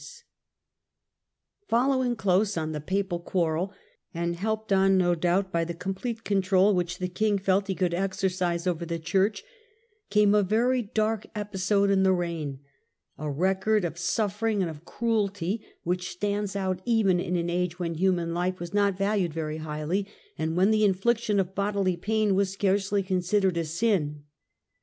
[0.01, 0.23] Suppres
[1.67, 3.71] Following close on the Papal quarrel,
[4.15, 7.67] and helped on Tempiai r ^^0 doubt by the complete control which the King felt
[7.67, 8.01] FRENCH HISTORY, 1273 1328 61 he could
[8.49, 9.43] exercise over the Church,
[10.09, 12.59] came a very dark episode in the reign:
[13.19, 17.93] a record of suffering and of cruelty which stands out even in an age when
[17.93, 22.51] human life was not valued very highly, and when the infliction of bodily pain was
[22.51, 24.23] scarcely considered a sin.